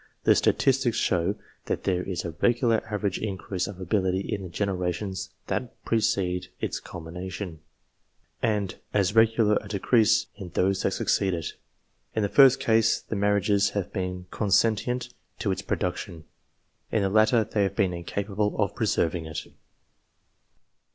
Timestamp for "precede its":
5.85-6.79